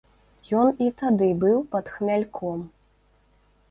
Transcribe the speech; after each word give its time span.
Ён 0.61 0.71
і 0.85 0.87
тады 1.03 1.29
быў 1.45 1.57
пад 1.77 1.95
хмяльком. 1.99 2.69